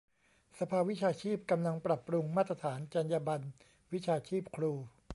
[0.59, 3.45] สภาวิชาชีพกำลังปรับปรุงมาตรฐานจรรยาบรรณ
[3.93, 4.71] วิชาชีพครู